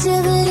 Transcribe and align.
to 0.00 0.22
the 0.22 0.47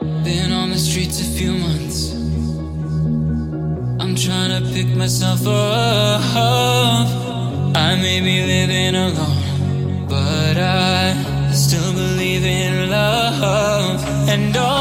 Been 0.00 0.50
on 0.52 0.70
the 0.70 0.78
streets 0.78 1.20
a 1.20 1.24
few 1.24 1.52
months. 1.52 2.14
I'm 4.00 4.16
trying 4.16 4.50
to 4.62 4.62
pick 4.72 4.86
myself 4.96 5.46
up. 5.46 7.06
I 7.76 7.96
may 7.96 8.20
be 8.20 8.42
living 8.46 8.94
alone, 8.94 10.06
but 10.08 10.56
I 10.56 11.52
still 11.52 11.92
believe 11.92 12.44
in 12.46 12.88
love. 12.88 14.02
And 14.28 14.56
all 14.56 14.79